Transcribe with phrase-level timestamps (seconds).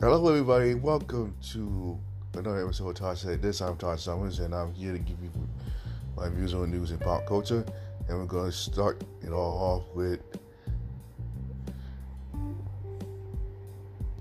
[0.00, 0.76] Hello, everybody.
[0.76, 1.98] Welcome to
[2.34, 3.60] another episode of Todd Said This.
[3.60, 5.28] I'm Todd Summers, and I'm here to give you
[6.16, 7.66] my views on news and pop culture.
[8.06, 10.20] And we're going to start it all off with.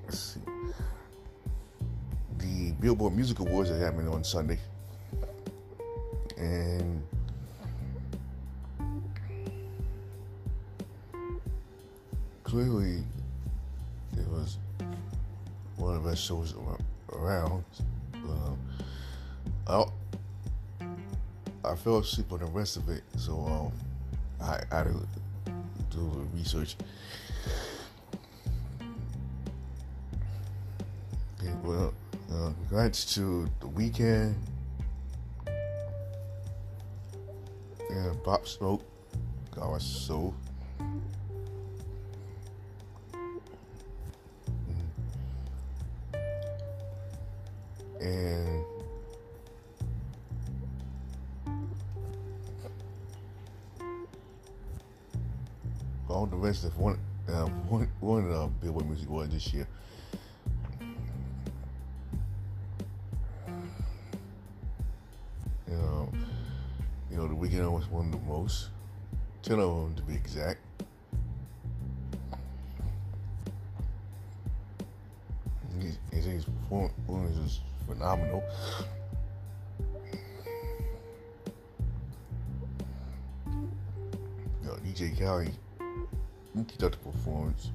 [0.10, 0.40] See.
[2.40, 4.58] The Billboard Music Awards are happening on Sunday.
[6.38, 7.04] And.
[12.44, 13.04] Clearly,
[15.98, 16.54] of the best shows
[17.12, 17.64] around.
[18.14, 18.60] Um,
[19.68, 19.84] I,
[21.66, 23.72] I fell asleep on the rest of it, so um,
[24.42, 25.08] I, had to
[25.90, 26.76] do little research.
[31.40, 31.94] Okay, well,
[32.32, 34.36] uh, congrats to the Weeknd.
[37.90, 38.84] and Pop Smoke.
[39.56, 40.34] God, so.
[48.00, 48.64] And
[56.10, 56.98] all the rest of one
[57.30, 59.68] uh, one one of the Billboard Music Awards this year.
[65.70, 66.10] You know,
[67.12, 68.70] you know, the Weeknd was one of the most,
[69.44, 70.60] ten of them to be exact.
[76.12, 78.44] His, his performance was phenomenal.
[84.64, 85.52] Know, DJ Khaled,
[86.56, 87.72] he conducted the performance.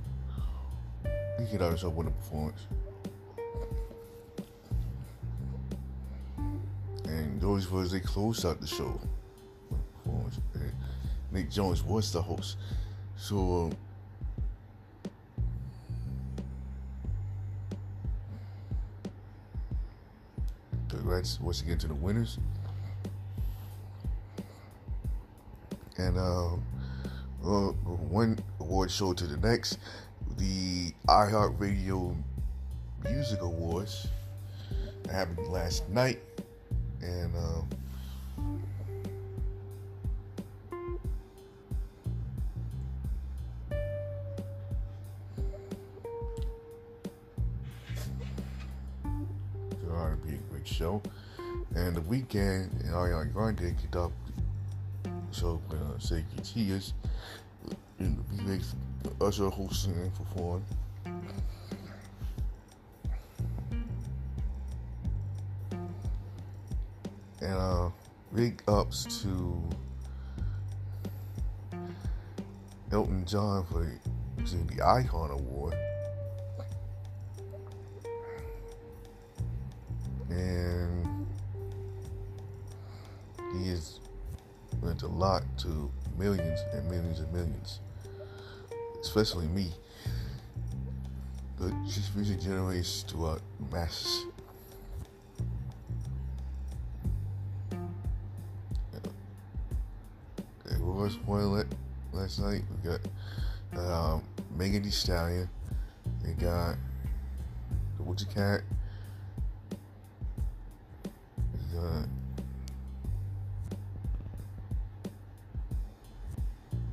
[1.05, 2.61] He conducted himself with a performance.
[7.07, 9.01] And those was they closed out the show.
[11.33, 12.59] Nick Jonas was the host.
[13.17, 13.72] So um,
[21.03, 22.39] congrats once again to the winners.
[25.99, 26.55] And uh,
[27.45, 27.73] uh,
[28.09, 29.79] one award show to the next,
[30.39, 32.15] the iHeartRadio
[33.05, 34.07] Music Awards
[35.11, 36.21] happened last night,
[37.01, 37.34] and.
[37.34, 37.63] Uh,
[50.62, 51.03] great show.
[51.75, 54.11] And the Weeknd, and Ariana Grande the
[55.33, 56.95] show with uh, Sacred Tears.
[57.99, 58.75] And the makes
[59.21, 60.65] Usher hosting and performing.
[67.41, 67.91] And uh,
[68.34, 69.61] big ups to
[72.93, 73.91] Elton John for
[74.37, 75.75] receiving the Icon Award.
[80.37, 81.26] And
[83.54, 84.00] he has
[84.82, 87.81] meant a lot to millions and millions and millions,
[89.00, 89.71] especially me.
[91.59, 93.38] But just music generates to our
[93.71, 94.26] masses.
[100.65, 101.65] It was one
[102.12, 102.62] last night.
[102.71, 103.00] We got
[103.76, 104.22] um,
[104.56, 105.48] Megan Thee Stallion.
[106.22, 106.76] They got
[107.97, 108.62] the Woodsy Cat.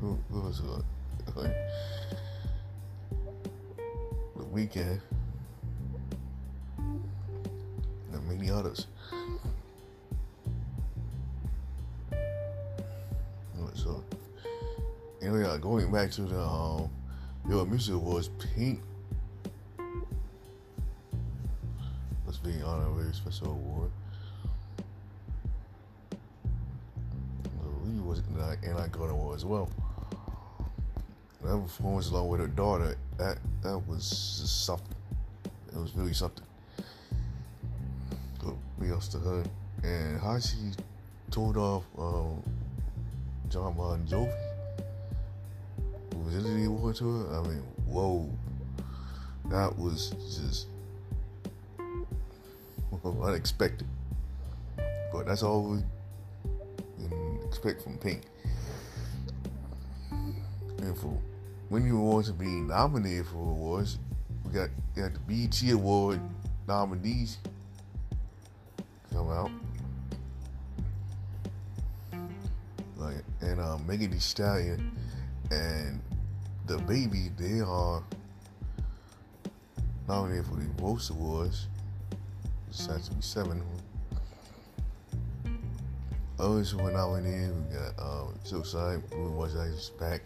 [0.01, 1.35] Who, who was it?
[1.35, 1.55] Like,
[4.37, 5.01] the Weeknd
[6.77, 8.87] and many others.
[13.75, 14.03] So,
[15.21, 16.89] anyway, uh, going back to the um,
[17.47, 18.81] Your Music Awards, Pink
[22.25, 23.91] was being honored with a special award.
[28.09, 28.21] was
[28.63, 29.69] and I got award as well.
[31.43, 34.95] That performance along with her daughter, that that was just something.
[35.73, 36.43] It was really something.
[38.43, 39.43] But we else to her
[39.83, 40.57] and how she
[41.31, 42.43] told off um,
[43.49, 44.31] John Bon Jovi.
[46.25, 47.39] Was it the to her?
[47.39, 48.29] I mean, whoa,
[49.45, 50.67] that was just
[53.23, 53.87] unexpected.
[55.11, 55.79] But that's all we
[56.97, 58.21] can expect from Pink.
[60.11, 61.17] And for
[61.69, 63.99] when you want to be nominated for awards,
[64.43, 66.19] we got, got the BET Award
[66.67, 67.37] nominees
[69.11, 69.51] come out.
[72.97, 74.91] Like and um, Megan Thee Stallion
[75.51, 76.01] and
[76.67, 78.03] DaBaby, they are
[80.07, 81.67] nominated for the most awards.
[82.65, 83.63] There's to be seven
[86.39, 90.21] Others who were nominated, we got um, Suicide, Blue Was Ice Back.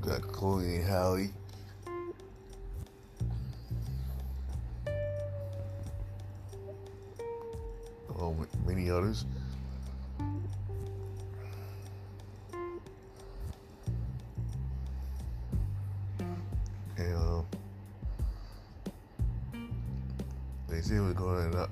[0.00, 1.28] Got Chloe and Halle.
[8.16, 9.26] Along with many others.
[16.96, 17.42] And uh,
[20.68, 21.68] they said we're going to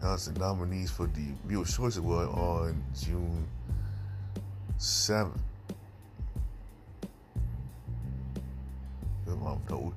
[0.00, 3.46] announce the nominees for the People's Choice Award on June
[4.78, 5.49] 7th.
[9.52, 9.94] I'm told.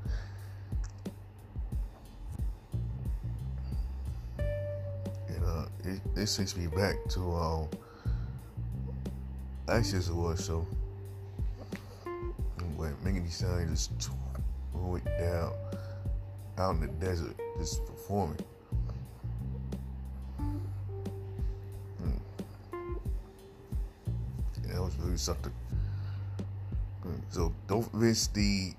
[4.38, 7.68] And uh, it, it takes me back to um,
[9.68, 10.66] Access Award show
[12.78, 13.92] when Thee Stallion just
[14.74, 15.54] went down
[16.58, 18.40] out in the desert just performing.
[24.68, 25.54] That was really something.
[27.30, 28.74] So don't miss the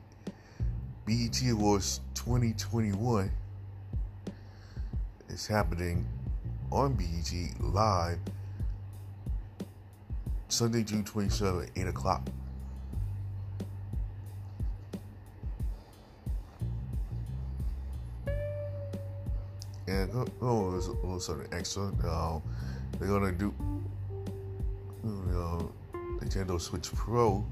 [1.06, 3.30] BET Awards 2021.
[5.28, 6.06] is happening
[6.72, 7.30] on BET
[7.60, 8.18] live
[10.48, 12.26] Sunday, June 27, 8 o'clock.
[19.86, 21.92] And oh, there's a little something extra.
[22.98, 23.52] They're gonna do,
[25.04, 27.44] you know, Nintendo Switch Pro.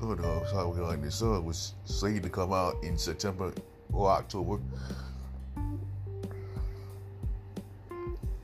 [0.00, 3.52] Oh no, sorry, we're like this uh, was slated to come out in September
[3.92, 4.60] or October.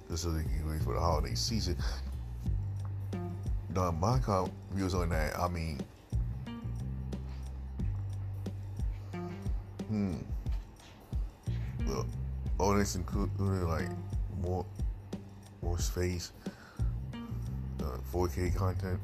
[0.08, 1.76] This is ready for the holiday season.
[3.75, 4.19] Now, my
[4.73, 5.81] views on that, I mean,
[9.88, 10.14] hmm,
[11.87, 12.06] well,
[12.58, 13.88] all this including like
[14.43, 14.67] more,
[15.62, 16.32] more space
[18.12, 18.99] 4K content.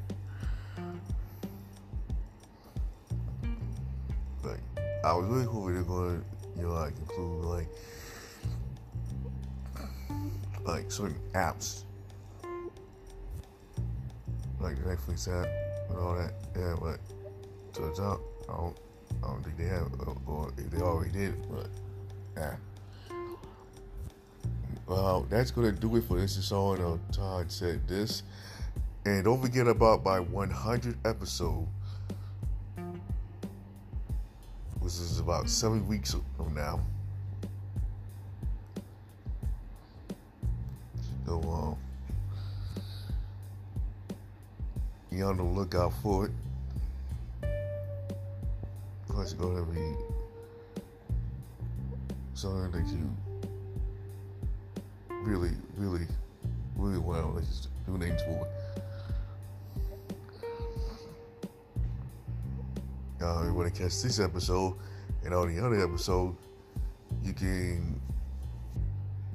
[5.07, 6.23] I was really hoping to,
[6.57, 7.67] you know, like include like,
[10.65, 11.83] like certain apps,
[14.59, 15.47] like Netflix app
[15.89, 16.33] and all that.
[16.57, 16.99] Yeah, but
[17.73, 18.19] turns out
[18.49, 18.77] I don't,
[19.23, 19.89] I don't think they have,
[20.25, 21.67] or if they already did, but
[22.35, 22.55] yeah.
[24.87, 26.35] Well, that's gonna do it for this.
[26.35, 26.73] Is all.
[26.73, 28.23] Uh, Todd said this.
[29.05, 31.65] And don't forget about my 100 episode,
[34.87, 36.79] which is about seven weeks from now.
[41.25, 41.75] So, um,
[45.11, 46.31] be on the lookout for it.
[49.19, 49.93] It's going to be
[52.33, 53.13] something that you
[55.21, 56.07] really, really,
[56.77, 58.47] really want to do names for.
[63.21, 64.75] Uh, you want to catch this episode
[65.25, 66.37] and all the other episodes,
[67.23, 67.99] you can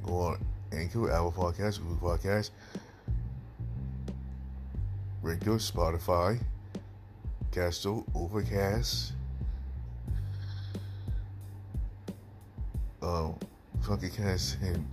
[0.02, 2.50] go on Anchor, Apple Podcast, Google Podcast,
[5.22, 6.38] Radio, Spotify,
[7.50, 9.12] Castro, Overcast,
[13.02, 13.36] um,
[13.82, 14.86] Funky Cast, and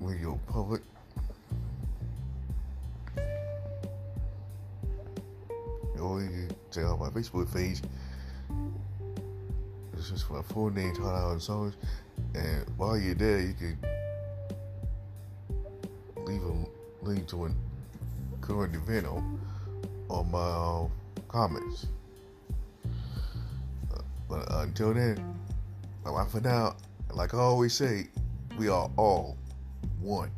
[0.00, 0.82] Radio Public.
[6.04, 7.80] Or you can check out my Facebook page.
[9.96, 11.74] It's just my full name, Todd Allen Songs.
[12.34, 13.78] And while you're there, you can
[16.26, 17.50] leave a link to a
[18.40, 19.40] current event on,
[20.08, 20.88] on my uh,
[21.28, 21.86] comments.
[23.92, 25.36] Uh, but until then,
[26.04, 26.76] bye for now.
[27.12, 28.08] Like I always say,
[28.58, 29.36] we are all
[30.00, 30.30] one.